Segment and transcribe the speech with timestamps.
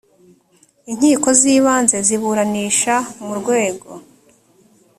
[0.91, 3.89] inkiko z ibanze ziburanisha mu rwego